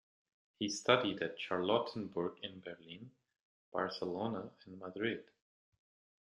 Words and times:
He 0.57 0.67
studied 0.69 1.21
at 1.21 1.37
Charlottenburg 1.39 2.39
in 2.41 2.59
Berlin, 2.61 3.11
Barcelona 3.71 4.49
and 4.65 4.79
Madrid. 4.79 5.23